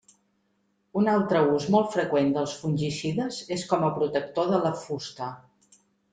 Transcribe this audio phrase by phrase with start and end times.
[1.01, 5.31] Un altre ús molt freqüent dels fungicides és com a protector de la fusta.